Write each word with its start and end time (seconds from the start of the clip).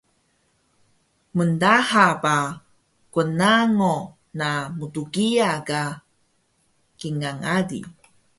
mndaha 1.35 2.05
ba 2.23 2.35
qnango 3.13 3.95
na 4.39 4.49
mtgiya 4.77 5.51
ka 5.67 5.81
kingal 6.99 7.37
ali 7.55 7.79